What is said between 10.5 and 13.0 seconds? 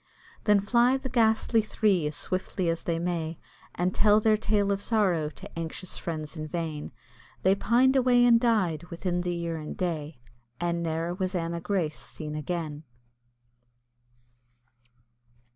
And ne'er was Anna Grace seen again.